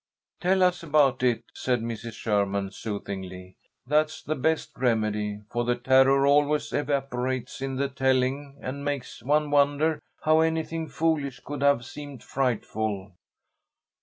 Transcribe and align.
"Tell 0.39 0.63
us 0.63 0.81
about 0.81 1.21
it," 1.21 1.43
said 1.53 1.81
Mrs. 1.81 2.13
Sherman, 2.13 2.71
soothingly. 2.71 3.55
"That's 3.85 4.23
the 4.23 4.33
best 4.33 4.71
remedy, 4.75 5.41
for 5.51 5.63
the 5.63 5.75
terror 5.75 6.25
always 6.25 6.73
evaporates 6.73 7.61
in 7.61 7.75
the 7.75 7.87
telling, 7.87 8.57
and 8.61 8.83
makes 8.83 9.21
one 9.21 9.51
wonder 9.51 9.99
how 10.23 10.39
anything 10.39 10.87
foolish 10.87 11.41
could 11.41 11.61
have 11.61 11.85
seemed 11.85 12.23
frightful." 12.23 13.11